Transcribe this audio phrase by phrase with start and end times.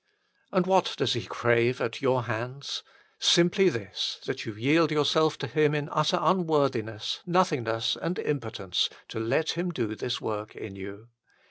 [0.51, 2.81] And what does He crave at your hands?
[3.19, 9.19] Simply this, that you yield yourself to Him in utter unworthiness, nothingness, and impotence, to
[9.19, 11.09] let Him do this work in you.